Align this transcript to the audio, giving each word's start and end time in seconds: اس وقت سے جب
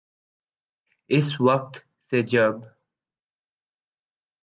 اس 1.09 1.41
وقت 1.41 1.77
سے 2.09 2.21
جب 2.21 2.53